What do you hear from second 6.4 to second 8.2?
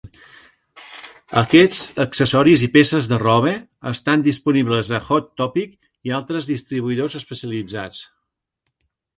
distribuïdors especialitzats.